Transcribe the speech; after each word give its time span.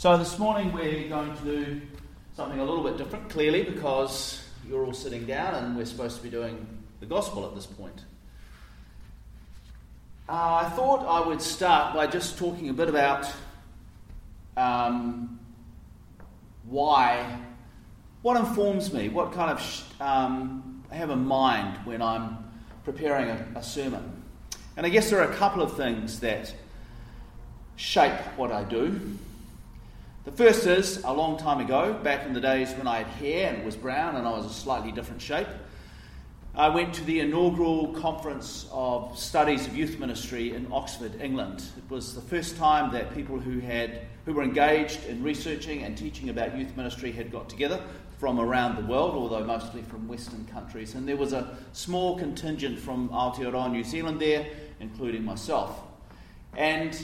So, 0.00 0.16
this 0.16 0.38
morning 0.38 0.72
we're 0.72 1.10
going 1.10 1.36
to 1.36 1.44
do 1.44 1.80
something 2.34 2.58
a 2.58 2.64
little 2.64 2.82
bit 2.82 2.96
different, 2.96 3.28
clearly, 3.28 3.64
because 3.64 4.42
you're 4.66 4.82
all 4.82 4.94
sitting 4.94 5.26
down 5.26 5.54
and 5.56 5.76
we're 5.76 5.84
supposed 5.84 6.16
to 6.16 6.22
be 6.22 6.30
doing 6.30 6.66
the 7.00 7.04
gospel 7.04 7.44
at 7.44 7.54
this 7.54 7.66
point. 7.66 8.06
Uh, 10.26 10.64
I 10.64 10.70
thought 10.70 11.04
I 11.04 11.28
would 11.28 11.42
start 11.42 11.94
by 11.94 12.06
just 12.06 12.38
talking 12.38 12.70
a 12.70 12.72
bit 12.72 12.88
about 12.88 13.30
um, 14.56 15.38
why, 16.64 17.38
what 18.22 18.38
informs 18.38 18.94
me, 18.94 19.10
what 19.10 19.34
kind 19.34 19.50
of 19.50 19.60
sh- 19.60 19.82
um, 20.00 20.82
I 20.90 20.94
have 20.94 21.10
in 21.10 21.26
mind 21.26 21.76
when 21.84 22.00
I'm 22.00 22.38
preparing 22.84 23.28
a, 23.28 23.46
a 23.56 23.62
sermon. 23.62 24.22
And 24.78 24.86
I 24.86 24.88
guess 24.88 25.10
there 25.10 25.20
are 25.20 25.30
a 25.30 25.36
couple 25.36 25.60
of 25.60 25.76
things 25.76 26.20
that 26.20 26.54
shape 27.76 28.18
what 28.38 28.50
I 28.50 28.64
do. 28.64 29.18
The 30.22 30.32
first 30.32 30.66
is 30.66 31.02
a 31.04 31.14
long 31.14 31.38
time 31.38 31.60
ago, 31.60 31.94
back 31.94 32.26
in 32.26 32.34
the 32.34 32.42
days 32.42 32.74
when 32.74 32.86
I 32.86 32.98
had 32.98 33.06
hair 33.06 33.48
and 33.48 33.56
it 33.56 33.64
was 33.64 33.74
brown 33.74 34.16
and 34.16 34.28
I 34.28 34.32
was 34.32 34.44
a 34.44 34.50
slightly 34.50 34.92
different 34.92 35.22
shape. 35.22 35.46
I 36.54 36.68
went 36.68 36.92
to 36.94 37.04
the 37.04 37.20
inaugural 37.20 37.94
conference 37.94 38.68
of 38.70 39.18
studies 39.18 39.66
of 39.66 39.74
youth 39.74 39.98
ministry 39.98 40.54
in 40.54 40.70
Oxford, 40.70 41.18
England. 41.22 41.64
It 41.78 41.90
was 41.90 42.14
the 42.14 42.20
first 42.20 42.58
time 42.58 42.92
that 42.92 43.14
people 43.14 43.38
who 43.38 43.60
had 43.60 44.02
who 44.26 44.34
were 44.34 44.42
engaged 44.42 45.06
in 45.06 45.22
researching 45.22 45.84
and 45.84 45.96
teaching 45.96 46.28
about 46.28 46.54
youth 46.54 46.76
ministry 46.76 47.12
had 47.12 47.32
got 47.32 47.48
together 47.48 47.82
from 48.18 48.38
around 48.38 48.76
the 48.76 48.84
world, 48.84 49.14
although 49.14 49.42
mostly 49.42 49.80
from 49.80 50.06
Western 50.06 50.44
countries. 50.44 50.96
And 50.96 51.08
there 51.08 51.16
was 51.16 51.32
a 51.32 51.56
small 51.72 52.18
contingent 52.18 52.78
from 52.78 53.08
Aotearoa, 53.08 53.72
New 53.72 53.84
Zealand 53.84 54.20
there, 54.20 54.46
including 54.80 55.24
myself. 55.24 55.80
And 56.54 56.94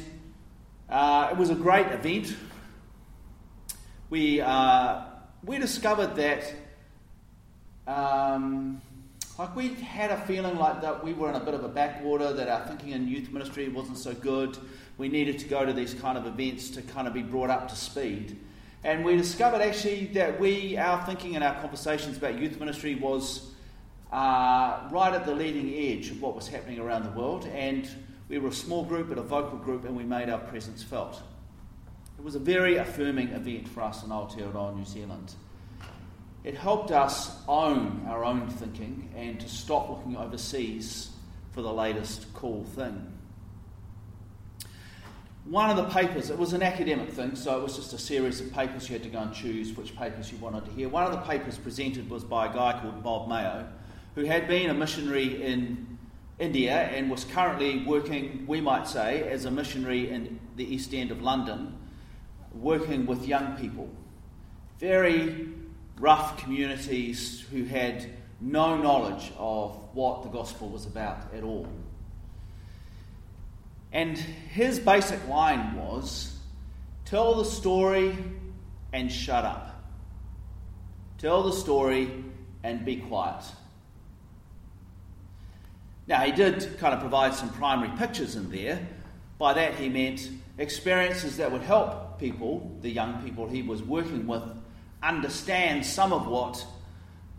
uh, 0.90 1.30
it 1.32 1.38
was 1.38 1.48
a 1.48 1.54
great 1.54 1.86
event 1.86 2.36
we, 4.10 4.40
uh, 4.40 5.02
we 5.44 5.58
discovered 5.58 6.16
that 6.16 6.54
um, 7.86 8.80
like 9.38 9.54
we 9.54 9.68
had 9.74 10.10
a 10.10 10.16
feeling 10.22 10.56
like 10.56 10.80
that 10.80 11.04
we 11.04 11.12
were 11.12 11.28
in 11.28 11.34
a 11.34 11.40
bit 11.40 11.54
of 11.54 11.62
a 11.62 11.68
backwater, 11.68 12.32
that 12.32 12.48
our 12.48 12.66
thinking 12.66 12.90
in 12.90 13.06
youth 13.06 13.30
ministry 13.30 13.68
wasn't 13.68 13.98
so 13.98 14.14
good. 14.14 14.56
We 14.96 15.08
needed 15.08 15.38
to 15.40 15.46
go 15.46 15.64
to 15.64 15.72
these 15.74 15.92
kind 15.92 16.16
of 16.16 16.26
events 16.26 16.70
to 16.70 16.82
kind 16.82 17.06
of 17.06 17.12
be 17.12 17.22
brought 17.22 17.50
up 17.50 17.68
to 17.68 17.76
speed. 17.76 18.38
And 18.82 19.04
we 19.04 19.16
discovered 19.16 19.60
actually 19.60 20.06
that 20.14 20.40
we, 20.40 20.78
our 20.78 21.04
thinking 21.04 21.34
and 21.34 21.44
our 21.44 21.60
conversations 21.60 22.16
about 22.16 22.38
youth 22.38 22.58
ministry 22.58 22.94
was 22.94 23.50
uh, 24.10 24.88
right 24.90 25.12
at 25.12 25.26
the 25.26 25.34
leading 25.34 25.74
edge 25.74 26.10
of 26.10 26.22
what 26.22 26.34
was 26.34 26.48
happening 26.48 26.78
around 26.78 27.02
the 27.02 27.10
world. 27.10 27.46
And 27.46 27.88
we 28.28 28.38
were 28.38 28.48
a 28.48 28.52
small 28.52 28.84
group, 28.84 29.10
but 29.10 29.18
a 29.18 29.22
vocal 29.22 29.58
group, 29.58 29.84
and 29.84 29.96
we 29.96 30.04
made 30.04 30.30
our 30.30 30.38
presence 30.38 30.82
felt. 30.82 31.20
Was 32.26 32.34
a 32.34 32.40
very 32.40 32.74
affirming 32.74 33.28
event 33.28 33.68
for 33.68 33.82
us 33.82 34.02
in 34.02 34.10
Aotearoa, 34.10 34.74
New 34.74 34.84
Zealand. 34.84 35.32
It 36.42 36.56
helped 36.56 36.90
us 36.90 37.30
own 37.46 38.04
our 38.08 38.24
own 38.24 38.48
thinking 38.48 39.08
and 39.16 39.38
to 39.38 39.48
stop 39.48 39.88
looking 39.88 40.16
overseas 40.16 41.10
for 41.52 41.62
the 41.62 41.72
latest 41.72 42.34
cool 42.34 42.64
thing. 42.64 43.12
One 45.44 45.70
of 45.70 45.76
the 45.76 45.84
papers, 45.84 46.28
it 46.28 46.36
was 46.36 46.52
an 46.52 46.64
academic 46.64 47.10
thing, 47.10 47.36
so 47.36 47.60
it 47.60 47.62
was 47.62 47.76
just 47.76 47.92
a 47.92 47.98
series 47.98 48.40
of 48.40 48.52
papers. 48.52 48.88
You 48.88 48.94
had 48.94 49.04
to 49.04 49.08
go 49.08 49.20
and 49.20 49.32
choose 49.32 49.76
which 49.76 49.94
papers 49.94 50.32
you 50.32 50.38
wanted 50.38 50.64
to 50.64 50.72
hear. 50.72 50.88
One 50.88 51.04
of 51.04 51.12
the 51.12 51.20
papers 51.20 51.56
presented 51.58 52.10
was 52.10 52.24
by 52.24 52.46
a 52.46 52.52
guy 52.52 52.80
called 52.82 53.04
Bob 53.04 53.28
Mayo, 53.28 53.68
who 54.16 54.24
had 54.24 54.48
been 54.48 54.68
a 54.68 54.74
missionary 54.74 55.44
in 55.44 55.96
India 56.40 56.72
and 56.72 57.08
was 57.08 57.22
currently 57.22 57.84
working, 57.84 58.46
we 58.48 58.60
might 58.60 58.88
say, 58.88 59.22
as 59.30 59.44
a 59.44 59.50
missionary 59.52 60.10
in 60.10 60.40
the 60.56 60.64
East 60.64 60.92
End 60.92 61.12
of 61.12 61.22
London 61.22 61.72
working 62.60 63.06
with 63.06 63.26
young 63.26 63.56
people, 63.56 63.88
very 64.78 65.48
rough 65.98 66.38
communities 66.38 67.44
who 67.50 67.64
had 67.64 68.06
no 68.40 68.76
knowledge 68.76 69.32
of 69.38 69.76
what 69.94 70.22
the 70.22 70.28
gospel 70.28 70.68
was 70.68 70.86
about 70.86 71.32
at 71.34 71.42
all. 71.42 71.66
And 73.92 74.18
his 74.18 74.78
basic 74.78 75.26
line 75.28 75.74
was 75.74 76.36
tell 77.04 77.34
the 77.34 77.44
story 77.44 78.16
and 78.92 79.10
shut 79.10 79.44
up. 79.44 79.84
Tell 81.18 81.42
the 81.42 81.52
story 81.52 82.24
and 82.62 82.84
be 82.84 82.96
quiet. 82.96 83.44
Now, 86.06 86.20
he 86.20 86.32
did 86.32 86.78
kind 86.78 86.94
of 86.94 87.00
provide 87.00 87.34
some 87.34 87.50
primary 87.50 87.96
pictures 87.96 88.36
in 88.36 88.50
there. 88.50 88.86
By 89.38 89.54
that, 89.54 89.74
he 89.74 89.88
meant 89.88 90.28
experiences 90.58 91.38
that 91.38 91.50
would 91.50 91.62
help 91.62 92.05
people, 92.18 92.76
the 92.80 92.90
young 92.90 93.22
people 93.22 93.48
he 93.48 93.62
was 93.62 93.82
working 93.82 94.26
with, 94.26 94.42
understand 95.02 95.84
some 95.84 96.12
of 96.12 96.26
what 96.26 96.64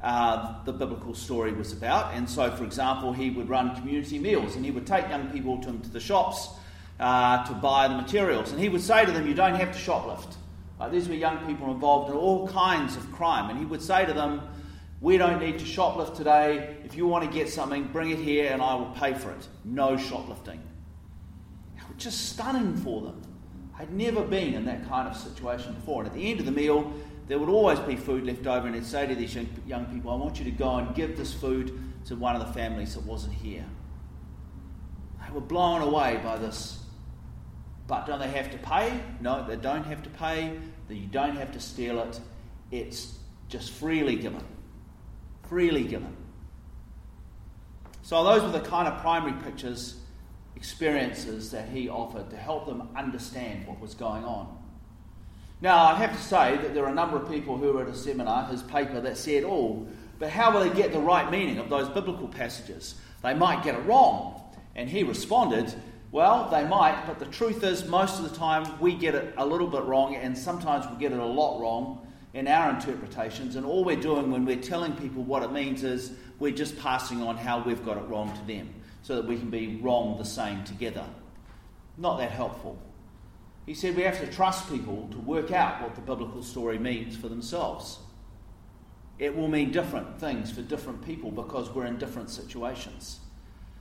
uh, 0.02 0.64
the 0.64 0.74
biblical 0.74 1.14
story 1.14 1.52
was 1.52 1.74
about. 1.74 2.14
And 2.14 2.30
so, 2.30 2.52
for 2.52 2.64
example, 2.64 3.14
he 3.14 3.30
would 3.30 3.50
run 3.50 3.76
community 3.76 4.20
meals 4.20 4.56
and 4.56 4.64
he 4.64 4.72
would 4.72 4.86
take 4.86 5.10
young 5.10 5.30
people 5.30 5.58
to, 5.60 5.72
to 5.72 5.90
the 5.90 6.00
shops 6.00 6.50
uh, 7.00 7.46
to 7.46 7.54
buy 7.54 7.88
the 7.88 7.96
materials. 7.96 8.52
And 8.52 8.60
he 8.60 8.70
would 8.70 8.82
say 8.82 9.06
to 9.06 9.12
them, 9.12 9.28
You 9.28 9.34
don't 9.34 9.56
have 9.56 9.72
to 9.72 9.78
shoplift. 9.78 10.36
These 10.92 11.10
were 11.10 11.16
young 11.16 11.46
people 11.48 11.72
involved 11.72 12.12
in 12.12 12.16
all 12.16 12.48
kinds 12.48 12.96
of 12.96 13.12
crime. 13.12 13.50
And 13.50 13.58
he 13.58 13.66
would 13.66 13.82
say 13.82 14.06
to 14.06 14.14
them, 14.14 14.42
We 15.02 15.18
don't 15.18 15.40
need 15.40 15.60
to 15.60 15.66
shoplift 15.66 16.16
today. 16.16 16.78
If 16.86 16.96
you 16.96 17.08
want 17.08 17.26
to 17.26 17.32
get 17.32 17.50
something, 17.50 17.86
bring 17.86 18.12
it 18.12 18.20
here 18.20 18.52
and 18.52 18.62
I 18.62 18.76
will 18.76 18.92
pay 18.92 19.14
for 19.14 19.32
it. 19.32 19.48
No 19.66 19.98
shoplifting. 19.98 20.62
Just 21.98 22.30
stunning 22.30 22.76
for 22.76 23.02
them. 23.02 23.22
I'd 23.80 23.92
never 23.92 24.24
been 24.24 24.54
in 24.54 24.66
that 24.66 24.88
kind 24.90 25.08
of 25.08 25.16
situation 25.16 25.74
before. 25.74 26.04
And 26.04 26.12
at 26.12 26.16
the 26.16 26.30
end 26.30 26.40
of 26.40 26.46
the 26.46 26.52
meal, 26.52 26.92
there 27.28 27.38
would 27.38 27.50
always 27.50 27.80
be 27.80 27.96
food 27.96 28.26
left 28.26 28.48
over, 28.48 28.66
and 28.66 28.76
he'd 28.76 28.86
say 28.86 29.06
to 29.06 29.14
these 29.14 29.36
young 29.66 29.86
people, 29.86 30.12
I 30.12 30.16
want 30.16 30.40
you 30.40 30.46
to 30.46 30.52
go 30.52 30.78
and 30.78 30.96
give 30.96 31.18
this 31.18 31.34
food 31.34 31.78
to 32.06 32.16
one 32.16 32.36
of 32.36 32.46
the 32.46 32.54
families 32.54 32.96
that 32.96 33.04
wasn't 33.04 33.34
here. 33.34 33.66
They 35.26 35.34
were 35.34 35.42
blown 35.42 35.82
away 35.82 36.20
by 36.24 36.38
this. 36.38 36.80
But 37.86 38.06
don't 38.06 38.20
they 38.20 38.30
have 38.30 38.52
to 38.52 38.58
pay? 38.58 39.00
No, 39.22 39.46
they 39.46 39.58
don't 39.58 39.86
have 39.86 40.04
to 40.04 40.10
pay. 40.10 40.58
You 40.90 41.08
don't 41.08 41.36
have 41.36 41.52
to 41.52 41.60
steal 41.60 42.00
it. 42.00 42.20
It's 42.72 43.18
just 43.50 43.72
freely 43.72 44.16
given. 44.16 44.44
Freely 45.50 45.84
given. 45.84 46.16
So, 48.02 48.24
those 48.24 48.42
were 48.42 48.58
the 48.58 48.62
kind 48.62 48.88
of 48.88 49.02
primary 49.02 49.34
pictures 49.44 50.00
experiences 50.58 51.52
that 51.52 51.70
he 51.70 51.88
offered 51.88 52.32
to 52.32 52.36
help 52.36 52.66
them 52.66 52.90
understand 52.96 53.68
what 53.68 53.80
was 53.80 53.94
going 53.94 54.26
on. 54.26 54.58
Now, 55.62 55.86
I 55.86 55.94
have 55.96 56.18
to 56.18 56.22
say 56.22 56.58
that 56.58 56.74
there 56.74 56.84
are 56.84 56.92
a 56.92 56.96
number 56.96 57.16
of 57.16 57.30
people 57.30 57.58
who 57.58 57.74
were 57.74 57.84
at 57.84 57.88
a 57.88 57.96
seminar, 57.96 58.48
his 58.48 58.64
paper, 58.64 59.00
that 59.00 59.18
said, 59.18 59.44
oh, 59.46 59.86
but 60.18 60.32
how 60.32 60.52
will 60.52 60.68
they 60.68 60.76
get 60.76 60.92
the 60.92 61.00
right 61.00 61.30
meaning 61.30 61.60
of 61.60 61.70
those 61.70 61.88
biblical 61.90 62.28
passages? 62.28 62.96
They 63.22 63.36
might 63.36 63.64
get 63.64 63.76
it 63.76 63.86
wrong. 63.86 64.42
And 64.76 64.90
he 64.90 65.04
responded, 65.04 65.72
well, 66.12 66.50
they 66.50 66.68
might, 66.68 67.06
but 67.06 67.20
the 67.20 67.26
truth 67.26 67.64
is, 67.64 67.86
most 67.86 68.20
of 68.20 68.28
the 68.28 68.36
time 68.36 68.80
we 68.80 68.96
get 68.96 69.14
it 69.14 69.36
a 69.38 69.46
little 69.46 69.68
bit 69.68 69.84
wrong, 69.84 70.16
and 70.16 70.36
sometimes 70.36 70.90
we 70.90 70.98
get 70.98 71.12
it 71.12 71.20
a 71.20 71.26
lot 71.26 71.62
wrong 71.62 72.08
in 72.34 72.48
our 72.48 72.72
interpretations. 72.72 73.58
And 73.58 73.66
all 73.66 73.84
we're 73.84 73.96
doing 73.96 74.32
when 74.32 74.44
we're 74.44 74.62
telling 74.62 74.94
people 74.94 75.22
what 75.22 75.44
it 75.44 75.52
means 75.52 75.84
is 75.84 76.14
we're 76.40 76.52
just 76.52 76.80
passing 76.80 77.22
on 77.22 77.38
how 77.38 77.62
we've 77.64 77.86
got 77.86 77.98
it 77.98 78.08
wrong 78.08 78.36
to 78.36 78.48
them 78.48 78.74
so 79.08 79.16
that 79.16 79.26
we 79.26 79.38
can 79.38 79.50
be 79.50 79.80
wrong 79.82 80.18
the 80.18 80.26
same 80.26 80.66
together. 80.66 81.06
Not 81.98 82.18
that 82.18 82.30
helpful. 82.30 82.78
He 83.66 83.74
said 83.74 83.96
we 83.96 84.04
have 84.04 84.20
to 84.20 84.28
trust 84.28 84.70
people 84.70 85.08
to 85.12 85.18
work 85.20 85.50
out 85.54 85.82
what 85.82 85.96
the 85.96 86.02
biblical 86.02 86.44
story 86.44 86.78
means 86.78 87.16
for 87.16 87.30
themselves. 87.30 88.00
It 89.18 89.34
will 89.34 89.48
mean 89.48 89.72
different 89.72 90.20
things 90.20 90.52
for 90.52 90.62
different 90.62 91.06
people 91.06 91.32
because 91.32 91.70
we're 91.70 91.86
in 91.86 91.98
different 91.98 92.30
situations. 92.30 93.20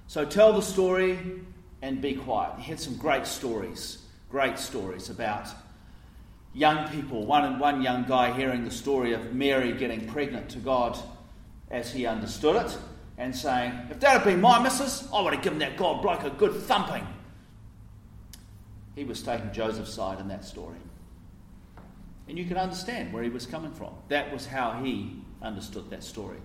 So 0.07 0.25
tell 0.25 0.53
the 0.53 0.63
story 0.63 1.19
and 1.83 2.01
be 2.01 2.15
quiet. 2.15 2.61
He 2.61 2.71
had 2.71 2.79
some 2.79 2.97
great 2.97 3.27
stories, 3.27 3.99
great 4.31 4.61
stories 4.61 5.11
about 5.11 5.49
young 6.55 6.89
people. 6.91 7.27
One, 7.27 7.59
one 7.59 7.83
young 7.83 8.05
guy 8.05 8.33
hearing 8.33 8.65
the 8.65 8.71
story 8.71 9.13
of 9.13 9.35
Mary 9.35 9.73
getting 9.73 10.07
pregnant 10.07 10.51
to 10.51 10.59
God 10.59 10.97
as 11.69 11.93
he 11.93 12.07
understood 12.07 12.65
it 12.65 12.79
and 13.19 13.35
saying, 13.35 13.73
If 13.91 14.01
that 14.01 14.11
had 14.11 14.25
been 14.25 14.41
my 14.41 14.63
missus, 14.63 15.09
I 15.13 15.23
would 15.23 15.35
have 15.35 15.43
given 15.43 15.59
that 15.61 15.77
God 15.77 16.03
bloke 16.03 16.25
a 16.25 16.31
good 16.31 16.55
thumping. 16.55 17.07
He 18.95 19.05
was 19.05 19.23
taking 19.23 19.53
Joseph's 19.53 19.93
side 19.93 20.21
in 20.21 20.29
that 20.29 20.45
story. 20.45 20.79
And 22.29 22.39
you 22.39 22.45
can 22.45 22.57
understand 22.57 23.13
where 23.13 23.23
he 23.23 23.29
was 23.29 23.47
coming 23.47 23.73
from. 23.73 23.95
That 24.09 24.33
was 24.33 24.47
how 24.47 24.83
he 24.83 25.23
understood 25.43 25.91
that 25.91 26.03
story. 26.03 26.39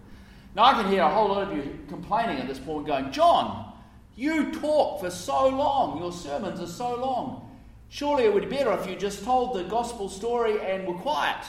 Now, 0.56 0.64
I 0.64 0.74
can 0.74 0.92
hear 0.92 1.02
a 1.02 1.10
whole 1.10 1.30
lot 1.30 1.50
of 1.50 1.58
you 1.58 1.80
complaining 1.88 2.38
at 2.38 2.48
this 2.48 2.60
point, 2.60 2.86
going, 2.86 3.12
John, 3.12 3.74
you 4.16 4.52
talk 4.52 5.00
for 5.00 5.10
so 5.10 5.48
long. 5.48 5.98
Your 6.00 6.12
sermons 6.12 6.60
are 6.60 6.68
so 6.68 6.96
long. 6.96 7.50
Surely 7.90 8.26
it 8.26 8.34
would 8.34 8.50
be 8.50 8.58
better 8.58 8.72
if 8.74 8.88
you 8.88 8.96
just 8.96 9.24
told 9.24 9.56
the 9.56 9.64
gospel 9.64 10.10
story 10.10 10.60
and 10.62 10.86
were 10.86 10.94
quiet. 10.96 11.44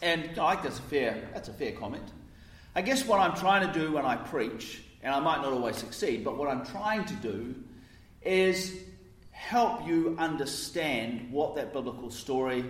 And 0.00 0.38
I 0.38 0.52
think 0.52 0.62
that's 0.62 0.78
a 0.78 0.82
fair, 0.82 1.28
that's 1.32 1.48
a 1.48 1.52
fair 1.52 1.72
comment. 1.72 2.04
I 2.74 2.82
guess 2.82 3.04
what 3.04 3.20
I'm 3.20 3.36
trying 3.36 3.70
to 3.70 3.78
do 3.78 3.92
when 3.92 4.06
I 4.06 4.16
preach, 4.16 4.82
and 5.02 5.14
I 5.14 5.20
might 5.20 5.42
not 5.42 5.52
always 5.52 5.76
succeed, 5.76 6.24
but 6.24 6.38
what 6.38 6.48
I'm 6.48 6.64
trying 6.64 7.04
to 7.04 7.14
do 7.14 7.54
is 8.22 8.74
help 9.30 9.86
you 9.86 10.16
understand 10.18 11.30
what 11.30 11.56
that 11.56 11.72
biblical 11.72 12.10
story 12.10 12.64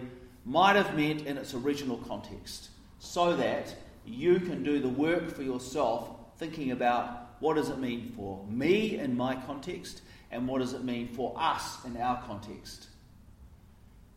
might 0.44 0.74
have 0.74 0.96
meant 0.96 1.26
in 1.26 1.38
its 1.38 1.54
original 1.54 1.98
context 1.98 2.70
so 2.98 3.36
that 3.36 3.74
you 4.04 4.40
can 4.40 4.64
do 4.64 4.80
the 4.80 4.88
work 4.88 5.30
for 5.30 5.42
yourself 5.42 6.10
thinking 6.38 6.72
about 6.72 7.36
what 7.38 7.54
does 7.54 7.68
it 7.68 7.78
mean 7.78 8.12
for 8.16 8.44
me 8.48 8.98
in 8.98 9.16
my 9.16 9.36
context 9.46 10.02
and 10.32 10.48
what 10.48 10.58
does 10.58 10.72
it 10.72 10.82
mean 10.82 11.08
for 11.08 11.34
us 11.36 11.84
in 11.84 11.96
our 11.98 12.20
context. 12.22 12.86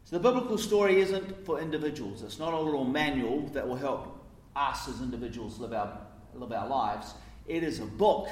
So 0.06 0.18
the 0.18 0.24
biblical 0.24 0.58
story 0.58 1.02
isn't 1.02 1.46
for 1.46 1.60
individuals. 1.60 2.24
It's 2.24 2.40
not 2.40 2.54
a 2.54 2.60
little 2.60 2.86
manual 2.86 3.42
that 3.50 3.68
will 3.68 3.76
help 3.76 4.15
us 4.56 4.88
as 4.88 5.02
individuals 5.02 5.60
live 5.60 5.74
our, 5.74 5.98
live 6.34 6.52
our 6.52 6.68
lives. 6.68 7.14
It 7.48 7.64
is 7.64 7.80
a 7.80 7.86
book 7.86 8.30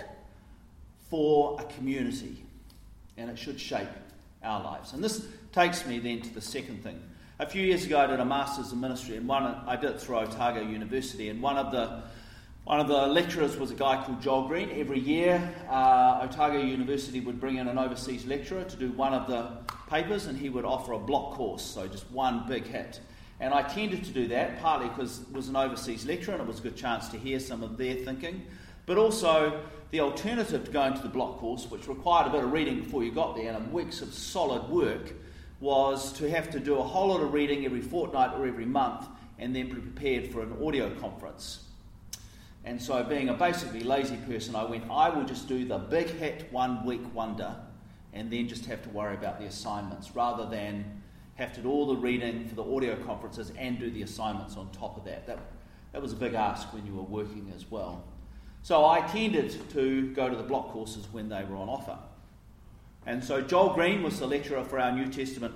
for 1.10 1.60
a 1.60 1.64
community, 1.76 2.44
and 3.18 3.30
it 3.30 3.38
should 3.38 3.60
shape 3.60 3.90
our 4.44 4.64
lives. 4.64 4.94
And 4.94 5.04
this 5.04 5.26
takes 5.52 5.86
me 5.86 6.00
then 6.00 6.22
to 6.22 6.34
the 6.34 6.42
second 6.42 6.84
thing. 6.84 7.02
A 7.40 7.46
few 7.46 7.62
years 7.62 7.86
ago, 7.86 8.00
I 8.00 8.08
did 8.08 8.20
a 8.20 8.26
master's 8.26 8.72
in 8.72 8.80
ministry, 8.80 9.18
and 9.18 9.28
one 9.28 9.44
I 9.44 9.76
did 9.76 9.92
it 9.92 10.02
through 10.02 10.18
Otago 10.18 10.62
University, 10.62 11.30
and 11.30 11.42
one 11.42 11.58
of 11.58 11.72
the 11.72 12.04
one 12.64 12.80
of 12.80 12.88
the 12.88 13.08
lecturers 13.08 13.58
was 13.58 13.72
a 13.72 13.76
guy 13.76 14.02
called 14.06 14.22
Joel 14.22 14.48
Green. 14.48 14.70
Every 14.72 15.00
year, 15.00 15.54
uh, 15.70 16.22
Otago 16.24 16.62
University 16.62 17.20
would 17.20 17.38
bring 17.38 17.58
in 17.58 17.68
an 17.68 17.78
overseas 17.78 18.26
lecturer 18.26 18.64
to 18.64 18.76
do 18.78 18.94
one 18.94 19.14
of 19.14 19.28
the 19.28 19.50
papers, 19.90 20.28
and 20.28 20.38
he 20.38 20.48
would 20.48 20.64
offer 20.64 20.94
a 20.94 21.00
block 21.00 21.34
course, 21.34 21.62
so 21.62 21.88
just 21.88 22.10
one 22.12 22.46
big 22.48 22.66
hit. 22.66 23.02
And 23.44 23.54
I 23.54 23.62
tended 23.62 24.06
to 24.06 24.12
do 24.12 24.30
that, 24.30 24.62
partly 24.62 24.88
because 24.88 25.20
it 25.20 25.34
was 25.34 25.50
an 25.50 25.58
overseas 25.58 26.06
lecturer 26.06 26.36
and 26.36 26.42
it 26.42 26.48
was 26.48 26.60
a 26.60 26.64
good 26.64 26.78
chance 26.78 27.10
to 27.10 27.18
hear 27.18 27.42
some 27.42 27.62
of 27.62 27.76
their 27.78 27.96
thinking, 27.96 28.46
but 28.86 28.98
also 28.98 29.66
the 29.92 30.00
alternative 30.00 30.64
to 30.64 30.72
going 30.72 30.94
to 30.94 31.02
the 31.02 31.10
block 31.10 31.40
course, 31.40 31.70
which 31.70 31.90
required 31.90 32.28
a 32.28 32.30
bit 32.30 32.42
of 32.42 32.54
reading 32.54 32.80
before 32.80 33.04
you 33.04 33.12
got 33.12 33.36
there 33.36 33.52
and 33.52 33.74
weeks 33.74 34.02
of 34.02 34.14
solid 34.14 34.70
work, 34.70 35.12
was 35.60 36.14
to 36.14 36.30
have 36.30 36.52
to 36.52 36.60
do 36.62 36.78
a 36.78 36.84
whole 36.84 37.10
lot 37.10 37.20
of 37.20 37.34
reading 37.34 37.66
every 37.66 37.82
fortnight 37.82 38.32
or 38.34 38.48
every 38.48 38.66
month 38.66 39.08
and 39.38 39.54
then 39.54 39.68
be 39.68 39.76
prepared 39.76 40.32
for 40.32 40.42
an 40.42 40.56
audio 40.66 40.90
conference. 41.02 41.66
And 42.64 42.82
so, 42.82 43.04
being 43.04 43.28
a 43.28 43.34
basically 43.34 43.84
lazy 43.84 44.16
person, 44.26 44.56
I 44.56 44.64
went, 44.64 44.90
I 44.90 45.10
will 45.10 45.26
just 45.26 45.50
do 45.50 45.66
the 45.66 45.80
big 45.80 46.08
hit 46.08 46.48
one 46.50 46.86
week 46.86 47.14
wonder 47.14 47.58
and 48.14 48.32
then 48.32 48.48
just 48.48 48.68
have 48.68 48.82
to 48.84 48.90
worry 48.90 49.16
about 49.16 49.38
the 49.38 49.48
assignments 49.48 50.16
rather 50.16 50.46
than 50.50 51.02
have 51.36 51.54
to 51.54 51.62
do 51.62 51.70
all 51.70 51.88
the 51.88 51.96
reading 51.96 52.48
for 52.48 52.56
the 52.56 52.64
audio 52.64 52.96
conferences 53.04 53.52
and 53.58 53.80
do 53.80 53.90
the 53.90 54.04
assignments 54.04 54.56
on 54.56 54.70
top 54.72 54.98
of 54.98 55.06
that. 55.06 55.26
That, 55.26 55.40
that 55.92 56.02
was 56.02 56.14
a 56.14 56.16
big 56.16 56.34
ask 56.34 56.72
when 56.74 56.86
you 56.86 56.94
were 56.94 57.04
working 57.04 57.52
as 57.56 57.70
well. 57.70 58.04
So 58.62 58.86
I 58.86 59.02
tended 59.02 59.70
to 59.72 60.14
go 60.14 60.30
to 60.30 60.36
the 60.36 60.44
block 60.44 60.70
courses 60.70 61.08
when 61.12 61.30
they 61.30 61.44
were 61.44 61.58
on 61.58 61.70
offer. 61.70 61.98
And 63.06 63.24
so 63.24 63.42
Joel 63.42 63.74
Green 63.74 64.04
was 64.04 64.20
the 64.20 64.28
lecturer 64.28 64.64
for 64.64 64.80
our 64.80 64.92
New 64.92 65.08
Testament 65.08 65.54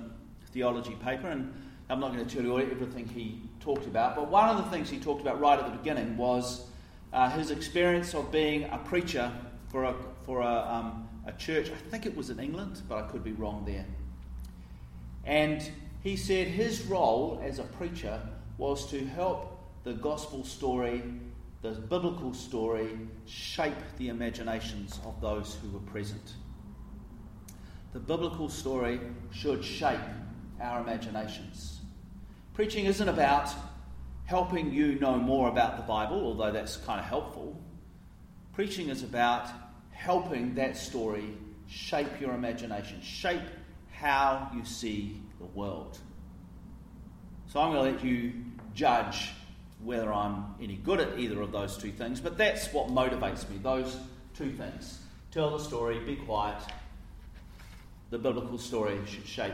theology 0.52 0.96
paper, 1.04 1.28
and 1.28 1.54
I'm 1.90 2.00
not 2.00 2.14
going 2.14 2.26
to 2.26 2.36
tell 2.36 2.44
you 2.44 2.60
everything 2.60 3.08
he 3.08 3.42
talked 3.62 3.86
about, 3.86 4.16
but 4.16 4.30
one 4.30 4.50
of 4.50 4.58
the 4.58 4.70
things 4.70 4.90
he 4.90 5.00
talked 5.00 5.22
about 5.22 5.40
right 5.40 5.58
at 5.58 5.66
the 5.66 5.78
beginning 5.78 6.18
was 6.18 6.66
uh, 7.14 7.30
his 7.30 7.52
experience 7.52 8.14
of 8.14 8.32
being 8.32 8.64
a 8.66 8.78
preacher 8.78 9.32
for 9.70 9.86
a, 9.86 9.96
for 10.26 10.42
a, 10.42 10.46
um, 10.46 11.08
a 11.26 11.32
church. 11.34 11.70
I 11.70 11.90
think 11.90 12.06
it 12.06 12.16
was 12.16 12.30
in 12.30 12.40
England, 12.40 12.82
but 12.90 12.98
I 12.98 13.08
could 13.08 13.24
be 13.24 13.32
wrong 13.32 13.64
there. 13.66 13.86
And 15.28 15.70
he 16.02 16.16
said 16.16 16.48
his 16.48 16.84
role 16.86 17.40
as 17.46 17.60
a 17.60 17.64
preacher 17.64 18.20
was 18.58 18.90
to 18.90 19.06
help 19.06 19.62
the 19.84 19.94
gospel 19.94 20.44
story 20.44 21.04
the 21.62 21.72
biblical 21.72 22.34
story 22.34 22.98
shape 23.26 23.74
the 23.98 24.10
imaginations 24.10 25.00
of 25.06 25.20
those 25.22 25.58
who 25.62 25.70
were 25.72 25.86
present. 25.92 26.34
The 27.94 28.00
biblical 28.00 28.48
story 28.48 29.00
should 29.32 29.64
shape 29.64 30.00
our 30.62 30.82
imaginations. 30.82 31.80
Preaching 32.54 32.86
isn't 32.86 33.10
about 33.10 33.50
helping 34.26 34.72
you 34.72 35.00
know 35.00 35.18
more 35.18 35.50
about 35.50 35.78
the 35.78 35.84
Bible, 35.84 36.20
although 36.20 36.52
that's 36.52 36.78
kind 36.78 37.00
of 37.00 37.06
helpful. 37.06 37.60
Preaching 38.54 38.90
is 38.90 39.04
about 39.04 39.50
helping 39.92 40.54
that 40.56 40.78
story 40.78 41.34
shape 41.68 42.22
your 42.22 42.34
imagination, 42.34 43.02
shape 43.02 43.42
how 44.00 44.50
you 44.56 44.64
see 44.64 45.20
the 45.40 45.46
world. 45.46 45.98
So 47.48 47.60
I'm 47.60 47.72
going 47.72 47.86
to 47.86 47.98
let 47.98 48.06
you 48.06 48.34
judge 48.74 49.32
whether 49.84 50.12
I'm 50.12 50.46
any 50.62 50.76
good 50.76 51.00
at 51.00 51.18
either 51.20 51.42
of 51.42 51.52
those 51.52 51.78
two 51.78 51.92
things, 51.92 52.20
but 52.20 52.38
that's 52.38 52.72
what 52.74 52.88
motivates 52.88 53.50
me 53.50 53.58
those 53.58 53.98
two 54.36 54.52
things. 54.52 55.00
Tell 55.32 55.58
the 55.58 55.64
story, 55.64 56.00
be 56.00 56.16
quiet. 56.16 56.62
The 58.10 58.18
biblical 58.18 58.58
story 58.58 59.00
should 59.06 59.28
shape 59.28 59.54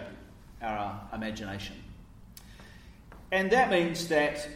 our 0.62 1.00
imagination. 1.14 1.76
And 3.32 3.52
that 3.52 3.70
means 3.70 4.08
that 4.10 4.48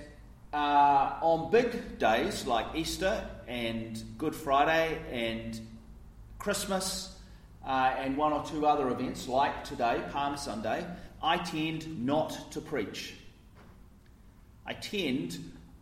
uh, 0.53 1.13
on 1.21 1.51
big 1.51 1.97
days 1.97 2.45
like 2.45 2.67
Easter 2.75 3.27
and 3.47 4.01
Good 4.17 4.35
Friday 4.35 4.99
and 5.11 5.59
Christmas 6.39 7.16
uh, 7.65 7.93
and 7.97 8.17
one 8.17 8.33
or 8.33 8.43
two 8.45 8.65
other 8.65 8.89
events 8.89 9.27
like 9.27 9.63
today, 9.63 10.01
Palm 10.11 10.37
Sunday, 10.37 10.85
I 11.21 11.37
tend 11.37 12.05
not 12.05 12.51
to 12.51 12.61
preach. 12.61 13.15
I 14.65 14.73
tend 14.73 15.37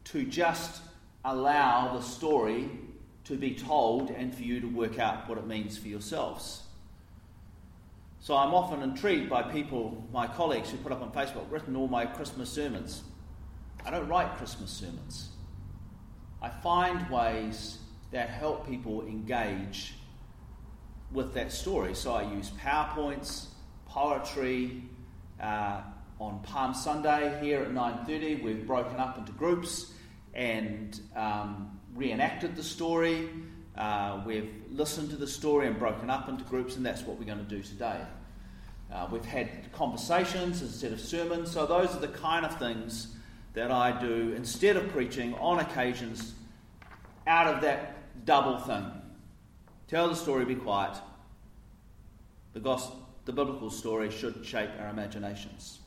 to 0.06 0.24
just 0.26 0.82
allow 1.24 1.94
the 1.94 2.02
story 2.02 2.70
to 3.26 3.36
be 3.36 3.56
told 3.56 4.12
and 4.12 4.34
for 4.34 4.44
you 4.44 4.60
to 4.62 4.68
work 4.68 5.00
out 5.00 5.28
what 5.28 5.38
it 5.38 5.48
means 5.48 5.78
for 5.78 5.88
yourselves. 5.88 6.62
So 8.20 8.36
I'm 8.36 8.54
often 8.54 8.82
intrigued 8.82 9.30
by 9.30 9.44
people, 9.44 10.04
my 10.12 10.28
colleagues 10.28 10.72
who 10.72 10.78
put 10.78 10.92
up 10.92 11.02
on 11.02 11.12
Facebook, 11.12 11.52
written 11.52 11.76
all 11.76 11.88
my 11.88 12.06
Christmas 12.06 12.50
sermons. 12.50 13.04
I 13.86 13.92
don't 13.92 14.08
write 14.08 14.38
Christmas 14.38 14.72
sermons. 14.72 15.30
I 16.42 16.50
find 16.50 17.08
ways 17.10 17.80
that 18.12 18.30
help 18.30 18.68
people 18.68 19.02
engage 19.02 19.94
with 21.16 21.34
that 21.34 21.52
story. 21.52 21.96
So 21.96 22.14
I 22.14 22.32
use 22.32 22.52
PowerPoints, 22.62 23.46
poetry. 23.88 24.84
Uh, 25.42 25.82
on 26.20 26.40
Palm 26.44 26.74
Sunday 26.74 27.38
here 27.42 27.62
at 27.62 27.72
9:30, 27.72 28.42
we've 28.42 28.66
broken 28.66 28.98
up 28.98 29.18
into 29.18 29.32
groups 29.34 29.92
and 30.34 31.00
um, 31.16 31.80
reenacted 31.94 32.56
the 32.56 32.64
story. 32.64 33.30
Uh, 33.78 34.22
we've 34.26 34.54
listened 34.72 35.10
to 35.10 35.18
the 35.18 35.28
story 35.28 35.68
and 35.68 35.78
broken 35.78 36.10
up 36.10 36.30
into 36.30 36.44
groups, 36.46 36.78
and 36.78 36.86
that's 36.86 37.02
what 37.02 37.18
we're 37.20 37.26
going 37.26 37.46
to 37.46 37.56
do 37.56 37.62
today. 37.62 38.00
Uh, 38.94 39.08
we've 39.12 39.26
had 39.26 39.72
conversations 39.74 40.62
instead 40.62 40.94
of 40.94 41.02
sermons, 41.02 41.52
so 41.52 41.66
those 41.66 41.94
are 41.94 42.00
the 42.00 42.08
kind 42.08 42.46
of 42.46 42.58
things 42.58 43.14
that 43.54 43.72
I 43.72 44.00
do 44.00 44.34
instead 44.36 44.78
of 44.78 44.88
preaching 44.90 45.34
on 45.36 45.60
occasions 45.60 46.34
out 47.28 47.54
of 47.54 47.62
that 47.62 48.26
double 48.26 48.58
thing. 48.60 48.86
Tell 49.88 50.08
the 50.08 50.16
story, 50.16 50.46
be 50.46 50.56
quiet. 50.56 50.98
The, 52.56 52.62
gospel, 52.62 53.06
the 53.26 53.34
biblical 53.34 53.70
story 53.70 54.10
should 54.10 54.46
shape 54.46 54.70
our 54.80 54.88
imaginations. 54.88 55.80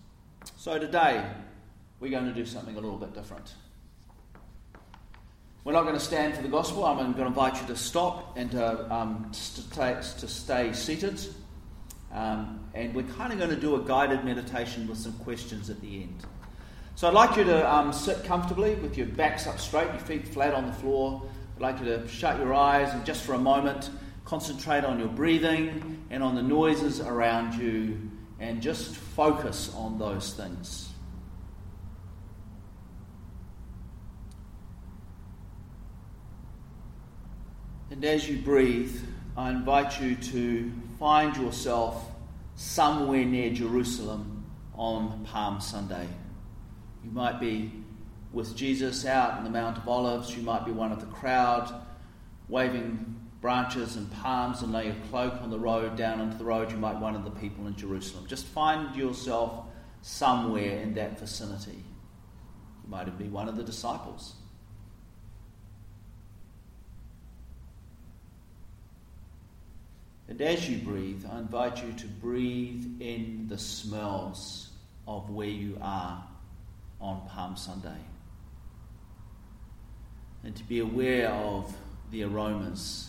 So 0.58 0.78
today, 0.78 1.24
we're 1.98 2.10
going 2.10 2.26
to 2.26 2.34
do 2.34 2.44
something 2.44 2.76
a 2.76 2.80
little 2.80 2.98
bit 2.98 3.14
different. 3.14 3.54
We're 5.64 5.72
not 5.72 5.84
going 5.84 5.94
to 5.94 6.00
stand 6.00 6.36
for 6.36 6.42
the 6.42 6.48
gospel. 6.48 6.84
I'm 6.84 6.98
going 6.98 7.14
to 7.14 7.24
invite 7.24 7.58
you 7.58 7.66
to 7.68 7.76
stop 7.76 8.36
and 8.36 8.50
to, 8.50 8.94
um, 8.94 9.32
to, 9.32 10.02
stay, 10.28 10.72
seated. 10.74 11.18
Um, 12.12 12.60
and 12.74 12.94
we're 12.94 13.02
kind 13.14 13.32
of 13.32 13.38
going 13.38 13.48
to 13.48 13.56
do 13.56 13.76
a 13.76 13.80
guided 13.80 14.22
meditation 14.26 14.86
with 14.88 14.98
some 14.98 15.14
questions 15.14 15.70
at 15.70 15.80
the 15.80 16.02
end. 16.02 16.26
So 16.96 17.08
I'd 17.08 17.14
like 17.14 17.34
you 17.38 17.44
to 17.44 17.74
um, 17.74 17.94
sit 17.94 18.24
comfortably 18.24 18.74
with 18.74 18.98
your 18.98 19.06
backs 19.06 19.46
up 19.46 19.58
straight, 19.58 19.86
your 19.86 20.00
feet 20.00 20.28
flat 20.28 20.52
on 20.52 20.66
the 20.66 20.74
floor. 20.74 21.22
I'd 21.56 21.62
like 21.62 21.78
you 21.78 21.86
to 21.86 22.06
shut 22.08 22.38
your 22.38 22.52
eyes 22.52 22.92
and 22.92 23.06
just 23.06 23.24
for 23.24 23.32
a 23.32 23.38
moment 23.38 23.88
concentrate 24.28 24.84
on 24.84 24.98
your 24.98 25.08
breathing 25.08 26.04
and 26.10 26.22
on 26.22 26.34
the 26.34 26.42
noises 26.42 27.00
around 27.00 27.54
you 27.54 27.98
and 28.38 28.60
just 28.60 28.94
focus 28.94 29.72
on 29.74 29.98
those 29.98 30.34
things. 30.34 30.90
And 37.90 38.04
as 38.04 38.28
you 38.28 38.36
breathe, 38.36 38.94
I 39.34 39.50
invite 39.50 39.98
you 39.98 40.14
to 40.14 40.72
find 40.98 41.34
yourself 41.34 42.10
somewhere 42.54 43.24
near 43.24 43.50
Jerusalem 43.50 44.44
on 44.74 45.24
Palm 45.24 45.58
Sunday. 45.62 46.06
You 47.02 47.10
might 47.12 47.40
be 47.40 47.72
with 48.30 48.54
Jesus 48.54 49.06
out 49.06 49.38
in 49.38 49.44
the 49.44 49.50
Mount 49.50 49.78
of 49.78 49.88
Olives, 49.88 50.36
you 50.36 50.42
might 50.42 50.66
be 50.66 50.70
one 50.70 50.92
of 50.92 51.00
the 51.00 51.06
crowd 51.06 51.72
waving 52.48 53.17
branches 53.40 53.96
and 53.96 54.10
palms 54.10 54.62
and 54.62 54.72
lay 54.72 54.86
your 54.86 54.96
cloak 55.10 55.34
on 55.42 55.50
the 55.50 55.58
road 55.58 55.96
down 55.96 56.20
into 56.20 56.36
the 56.36 56.44
road. 56.44 56.70
You 56.70 56.76
might 56.76 56.98
one 56.98 57.14
of 57.14 57.24
the 57.24 57.30
people 57.30 57.66
in 57.66 57.76
Jerusalem. 57.76 58.26
Just 58.26 58.46
find 58.46 58.94
yourself 58.96 59.66
somewhere 60.02 60.80
in 60.80 60.94
that 60.94 61.18
vicinity. 61.18 61.84
You 62.84 62.90
might 62.90 63.16
be 63.16 63.28
one 63.28 63.48
of 63.48 63.56
the 63.56 63.62
disciples. 63.62 64.34
And 70.28 70.42
as 70.42 70.68
you 70.68 70.78
breathe, 70.78 71.24
I 71.30 71.38
invite 71.38 71.82
you 71.82 71.92
to 71.92 72.06
breathe 72.06 73.00
in 73.00 73.46
the 73.48 73.56
smells 73.56 74.68
of 75.06 75.30
where 75.30 75.48
you 75.48 75.78
are 75.80 76.22
on 77.00 77.26
Palm 77.28 77.56
Sunday. 77.56 77.96
And 80.44 80.54
to 80.54 80.64
be 80.64 80.80
aware 80.80 81.30
of 81.30 81.74
the 82.10 82.24
aromas 82.24 83.07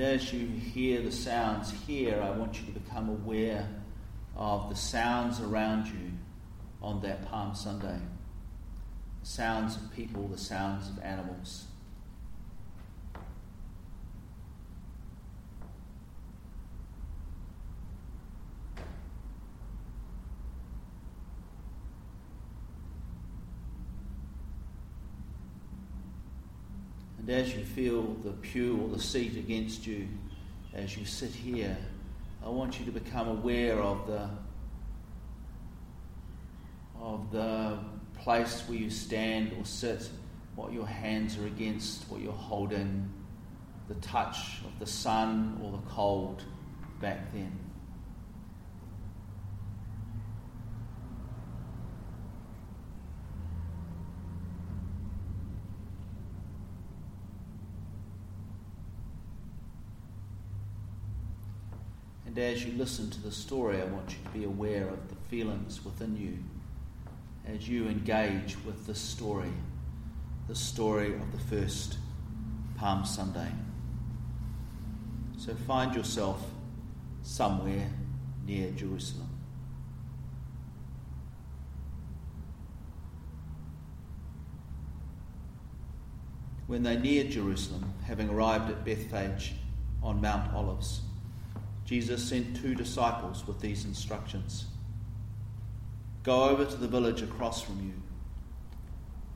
And 0.00 0.14
as 0.18 0.32
you 0.32 0.46
hear 0.46 1.02
the 1.02 1.12
sounds 1.12 1.74
here, 1.86 2.22
I 2.22 2.30
want 2.30 2.58
you 2.58 2.72
to 2.72 2.80
become 2.80 3.10
aware 3.10 3.68
of 4.34 4.70
the 4.70 4.74
sounds 4.74 5.40
around 5.40 5.88
you 5.88 6.12
on 6.80 7.02
that 7.02 7.26
Palm 7.26 7.54
Sunday 7.54 7.98
the 9.20 9.26
sounds 9.26 9.76
of 9.76 9.92
people, 9.94 10.26
the 10.28 10.38
sounds 10.38 10.88
of 10.88 10.98
animals. 11.04 11.66
And 27.20 27.28
as 27.28 27.54
you 27.54 27.64
feel 27.64 28.02
the 28.24 28.30
pew 28.30 28.80
or 28.82 28.88
the 28.88 29.02
seat 29.02 29.36
against 29.36 29.86
you, 29.86 30.08
as 30.72 30.96
you 30.96 31.04
sit 31.04 31.30
here, 31.30 31.76
I 32.42 32.48
want 32.48 32.80
you 32.80 32.86
to 32.86 32.92
become 32.92 33.28
aware 33.28 33.78
of 33.78 34.06
the 34.06 34.30
of 36.98 37.30
the 37.30 37.78
place 38.18 38.62
where 38.66 38.78
you 38.78 38.90
stand 38.90 39.52
or 39.58 39.64
sit, 39.64 40.08
what 40.54 40.72
your 40.72 40.86
hands 40.86 41.36
are 41.38 41.46
against, 41.46 42.04
what 42.10 42.20
you're 42.20 42.32
holding, 42.32 43.10
the 43.88 43.94
touch 43.96 44.60
of 44.64 44.78
the 44.78 44.86
sun 44.86 45.60
or 45.62 45.72
the 45.72 45.90
cold 45.90 46.42
back 47.00 47.32
then. 47.32 47.69
And 62.30 62.38
as 62.38 62.64
you 62.64 62.72
listen 62.74 63.10
to 63.10 63.20
the 63.20 63.32
story, 63.32 63.82
I 63.82 63.86
want 63.86 64.08
you 64.10 64.18
to 64.22 64.30
be 64.30 64.44
aware 64.44 64.86
of 64.86 65.08
the 65.08 65.16
feelings 65.28 65.84
within 65.84 66.16
you 66.16 66.38
as 67.52 67.68
you 67.68 67.88
engage 67.88 68.56
with 68.64 68.86
this 68.86 69.00
story, 69.00 69.50
the 70.46 70.54
story 70.54 71.12
of 71.12 71.32
the 71.32 71.56
first 71.56 71.98
Palm 72.76 73.04
Sunday. 73.04 73.50
So 75.38 75.56
find 75.66 75.92
yourself 75.92 76.40
somewhere 77.24 77.90
near 78.46 78.70
Jerusalem. 78.70 79.28
When 86.68 86.84
they 86.84 86.96
neared 86.96 87.30
Jerusalem, 87.30 87.92
having 88.04 88.30
arrived 88.30 88.70
at 88.70 88.84
Bethphage 88.84 89.54
on 90.00 90.20
Mount 90.20 90.54
Olives, 90.54 91.00
Jesus 91.90 92.22
sent 92.22 92.54
two 92.54 92.76
disciples 92.76 93.48
with 93.48 93.58
these 93.58 93.84
instructions 93.84 94.66
Go 96.22 96.44
over 96.44 96.64
to 96.64 96.76
the 96.76 96.86
village 96.86 97.20
across 97.20 97.62
from 97.62 97.82
you. 97.82 97.94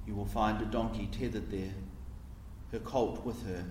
You 0.07 0.15
will 0.15 0.27
find 0.27 0.63
a 0.63 0.65
donkey 0.67 1.09
tethered 1.11 1.51
there, 1.51 1.75
her 2.71 2.79
colt 2.79 3.25
with 3.25 3.45
her. 3.49 3.65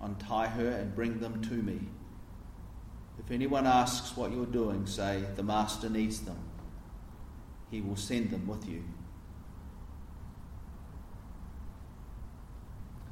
Untie 0.00 0.46
her 0.46 0.68
and 0.68 0.94
bring 0.94 1.18
them 1.18 1.42
to 1.42 1.54
me. 1.54 1.80
If 3.18 3.32
anyone 3.32 3.66
asks 3.66 4.16
what 4.16 4.30
you're 4.30 4.46
doing, 4.46 4.86
say, 4.86 5.24
The 5.34 5.42
Master 5.42 5.88
needs 5.88 6.20
them. 6.20 6.38
He 7.72 7.80
will 7.80 7.96
send 7.96 8.30
them 8.30 8.46
with 8.46 8.68
you. 8.68 8.84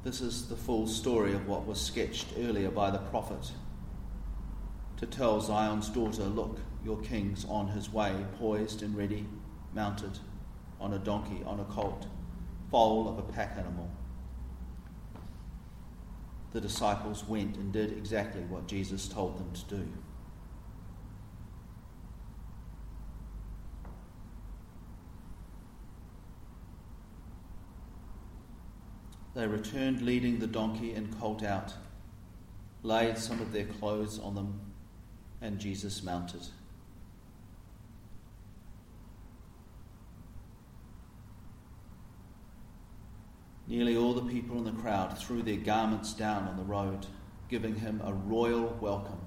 This 0.05 0.21
is 0.21 0.47
the 0.47 0.55
full 0.55 0.87
story 0.87 1.33
of 1.33 1.45
what 1.45 1.65
was 1.65 1.81
sketched 1.81 2.27
earlier 2.37 2.69
by 2.69 2.89
the 2.91 2.99
prophet 2.99 3.51
to 4.97 5.05
tell 5.05 5.41
Zion's 5.41 5.89
daughter, 5.89 6.23
Look, 6.23 6.59
your 6.83 6.97
king's 6.99 7.45
on 7.45 7.67
his 7.67 7.91
way, 7.91 8.25
poised 8.37 8.81
and 8.81 8.95
ready, 8.95 9.25
mounted 9.73 10.19
on 10.79 10.93
a 10.93 10.99
donkey, 10.99 11.41
on 11.45 11.59
a 11.59 11.65
colt, 11.65 12.07
foal 12.69 13.09
of 13.09 13.17
a 13.17 13.31
pack 13.33 13.57
animal. 13.57 13.89
The 16.53 16.61
disciples 16.61 17.27
went 17.27 17.57
and 17.57 17.73
did 17.73 17.91
exactly 17.97 18.41
what 18.43 18.67
Jesus 18.67 19.07
told 19.07 19.37
them 19.37 19.51
to 19.51 19.75
do. 19.75 19.87
They 29.33 29.47
returned 29.47 30.01
leading 30.01 30.39
the 30.39 30.47
donkey 30.47 30.93
and 30.93 31.13
colt 31.19 31.43
out, 31.43 31.73
laid 32.83 33.17
some 33.17 33.41
of 33.41 33.51
their 33.51 33.65
clothes 33.65 34.17
on 34.17 34.33
them, 34.33 34.61
and 35.41 35.59
Jesus 35.59 36.03
mounted. 36.03 36.41
Nearly 43.67 43.97
all 43.97 44.13
the 44.13 44.21
people 44.21 44.57
in 44.57 44.63
the 44.63 44.81
crowd 44.81 45.17
threw 45.17 45.41
their 45.41 45.57
garments 45.57 46.13
down 46.13 46.47
on 46.47 46.55
the 46.55 46.63
road, 46.63 47.07
giving 47.49 47.75
him 47.75 48.01
a 48.03 48.13
royal 48.13 48.77
welcome. 48.79 49.19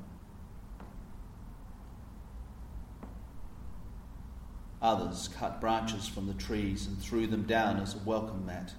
Others 4.80 5.28
cut 5.36 5.60
branches 5.60 6.06
from 6.06 6.28
the 6.28 6.34
trees 6.34 6.86
and 6.86 6.96
threw 6.98 7.26
them 7.26 7.42
down 7.42 7.80
as 7.80 7.94
a 7.94 7.98
welcome 7.98 8.46
mat. 8.46 8.74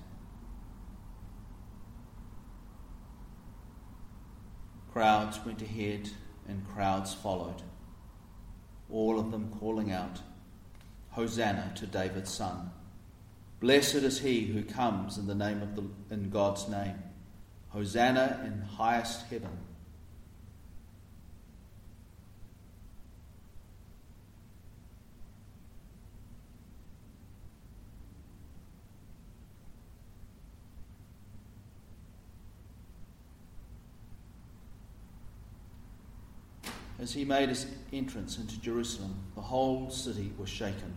Crowds 4.93 5.39
went 5.45 5.62
ahead 5.62 6.09
and 6.49 6.67
crowds 6.67 7.13
followed, 7.13 7.61
all 8.91 9.19
of 9.19 9.31
them 9.31 9.53
calling 9.59 9.91
out, 9.91 10.19
Hosanna 11.11 11.71
to 11.75 11.85
David's 11.85 12.31
son. 12.31 12.71
Blessed 13.59 13.95
is 13.95 14.19
he 14.19 14.45
who 14.45 14.63
comes 14.63 15.17
in 15.17 15.27
the 15.27 15.35
name 15.35 15.61
of 15.61 15.75
the, 15.75 15.83
in 16.13 16.29
God's 16.29 16.67
name. 16.67 16.95
Hosanna 17.69 18.41
in 18.45 18.61
highest 18.61 19.25
heaven. 19.29 19.57
As 36.99 37.13
he 37.13 37.23
made 37.23 37.49
his 37.49 37.65
entrance 37.93 38.37
into 38.37 38.59
Jerusalem, 38.59 39.15
the 39.35 39.41
whole 39.41 39.89
city 39.89 40.33
was 40.37 40.49
shaken 40.49 40.93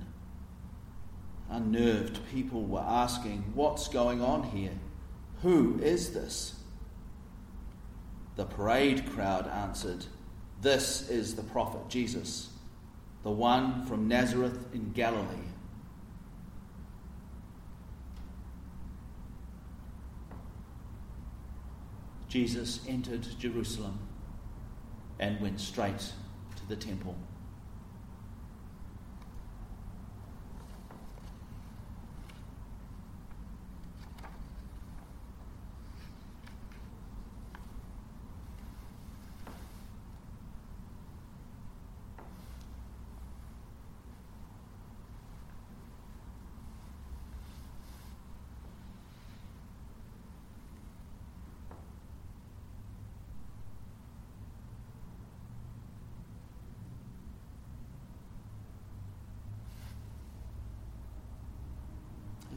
unnerved 1.53 2.19
people 2.31 2.65
were 2.65 2.81
asking, 2.81 3.45
What's 3.55 3.87
going 3.89 4.21
on 4.23 4.43
here? 4.43 4.73
Who 5.43 5.79
is 5.81 6.13
this? 6.13 6.55
The 8.37 8.47
parade 8.47 9.11
crowd 9.11 9.47
answered, 9.47 10.07
This 10.63 11.09
is 11.11 11.35
the 11.35 11.43
prophet 11.43 11.89
Jesus, 11.89 12.51
the 13.23 13.31
one 13.31 13.85
from 13.87 14.09
Nazareth 14.09 14.67
in 14.73 14.93
Galilee. 14.93 15.27
Jesus 22.29 22.81
entered 22.89 23.27
Jerusalem 23.39 23.99
and 25.23 25.41
went 25.41 25.61
straight 25.61 26.01
to 26.57 26.69
the 26.69 26.75
temple. 26.75 27.17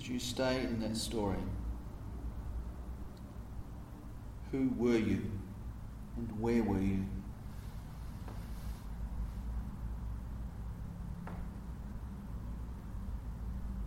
Did 0.05 0.13
you 0.13 0.19
stay 0.19 0.59
in 0.59 0.79
that 0.81 0.95
story? 0.95 1.39
Who 4.51 4.69
were 4.77 4.99
you 4.99 5.31
and 6.15 6.39
where 6.39 6.61
were 6.61 6.79
you? 6.79 7.03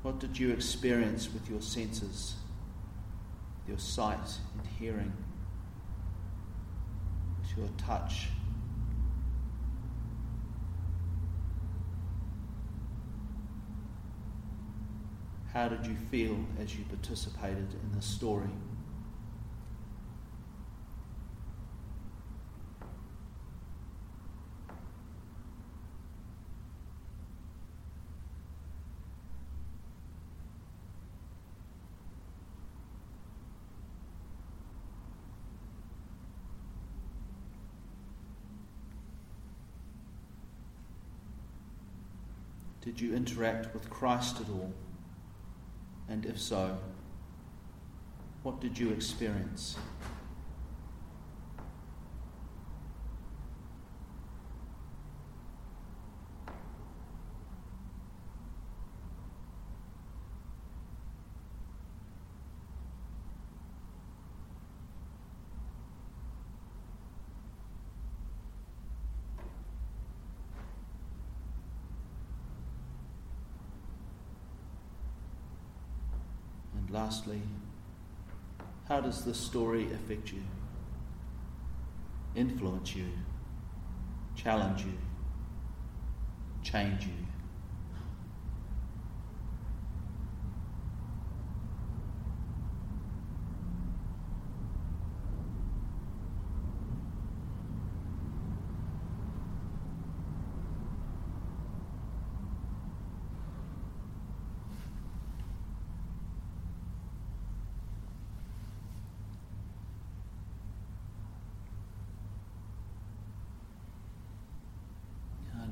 What 0.03 0.19
did 0.19 0.37
you 0.37 0.51
experience 0.51 1.33
with 1.33 1.49
your 1.49 1.61
senses, 1.61 2.35
your 3.69 3.79
sight 3.79 4.19
and 4.55 4.67
hearing, 4.77 5.13
with 7.41 7.57
your 7.57 7.69
touch? 7.79 8.27
How 15.59 15.67
did 15.67 15.85
you 15.85 15.97
feel 16.09 16.39
as 16.61 16.77
you 16.77 16.85
participated 16.85 17.75
in 17.83 17.93
this 17.93 18.07
story? 18.07 18.47
Did 42.81 43.01
you 43.01 43.13
interact 43.17 43.75
with 43.75 43.91
Christ 43.91 44.41
at 44.41 44.49
all? 44.51 44.73
And 46.09 46.25
if 46.25 46.39
so, 46.41 46.79
what 48.43 48.61
did 48.61 48.79
you 48.79 48.91
experience? 48.91 49.77
Lastly, 76.91 77.43
how 78.89 79.01
does 79.01 79.25
this 79.25 79.39
story 79.39 79.87
affect 79.93 80.33
you, 80.33 80.43
influence 82.35 82.95
you, 82.97 83.07
challenge 84.35 84.85
you, 84.85 84.93
change 86.63 87.05
you? 87.07 87.28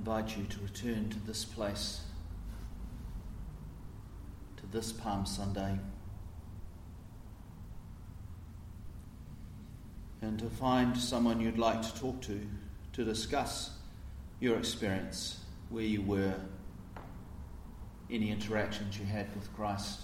Invite 0.06 0.36
you 0.36 0.44
to 0.44 0.60
return 0.60 1.08
to 1.10 1.18
this 1.26 1.44
place, 1.44 2.02
to 4.56 4.64
this 4.70 4.92
Palm 4.92 5.26
Sunday, 5.26 5.80
and 10.22 10.38
to 10.38 10.44
find 10.44 10.96
someone 10.96 11.40
you'd 11.40 11.58
like 11.58 11.82
to 11.82 11.92
talk 11.98 12.20
to 12.20 12.40
to 12.92 13.04
discuss 13.04 13.72
your 14.38 14.56
experience, 14.56 15.40
where 15.70 15.82
you 15.82 16.02
were, 16.02 16.34
any 18.08 18.30
interactions 18.30 18.96
you 18.96 19.04
had 19.04 19.26
with 19.34 19.52
Christ, 19.56 20.02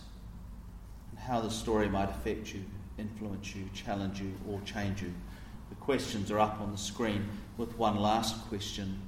and 1.12 1.20
how 1.20 1.40
the 1.40 1.48
story 1.48 1.88
might 1.88 2.10
affect 2.10 2.52
you, 2.52 2.64
influence 2.98 3.54
you, 3.54 3.70
challenge 3.72 4.20
you, 4.20 4.32
or 4.50 4.60
change 4.62 5.00
you. 5.00 5.14
The 5.68 5.76
questions 5.76 6.32
are 6.32 6.40
up 6.40 6.60
on 6.60 6.72
the 6.72 6.78
screen 6.78 7.28
with 7.56 7.78
one 7.78 7.94
last 7.94 8.48
question 8.48 9.00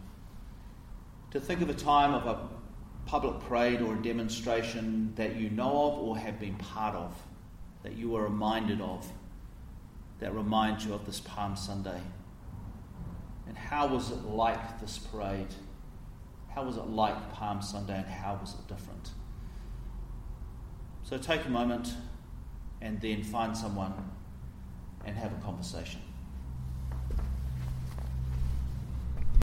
to 1.35 1.41
think 1.41 1.61
of 1.61 1.69
a 1.69 1.75
time 1.75 2.15
of 2.15 2.27
a 2.27 2.49
public 3.07 3.41
parade 3.41 3.83
or 3.83 3.95
a 3.95 4.03
demonstration 4.03 5.13
that 5.17 5.35
you 5.35 5.51
know 5.51 5.89
of 5.89 5.99
or 5.99 6.17
have 6.17 6.39
been 6.39 6.55
part 6.55 6.95
of, 6.95 7.13
that 7.83 7.97
you 7.97 8.11
were 8.11 8.23
reminded 8.23 8.81
of, 8.81 9.05
that 10.21 10.33
reminds 10.33 10.87
you 10.87 10.95
of 10.95 11.05
this 11.05 11.19
Palm 11.19 11.57
Sunday. 11.57 12.01
And 13.49 13.59
how 13.59 13.89
was 13.89 14.13
it 14.13 14.23
like 14.23 14.81
this 14.81 14.97
parade? 14.97 15.53
How 16.55 16.63
was 16.63 16.77
it 16.77 16.87
like 16.87 17.33
Palm 17.33 17.61
Sunday 17.61 17.99
and 17.99 18.07
how 18.07 18.39
was 18.41 18.55
it 18.55 18.69
different? 18.69 19.11
So 21.03 21.19
take 21.19 21.45
a 21.47 21.51
moment 21.51 21.95
and 22.81 23.01
then 23.01 23.25
find 23.25 23.57
someone 23.57 23.93
and 25.05 25.17
have 25.17 25.33
a 25.33 25.43
conversation. 25.43 26.01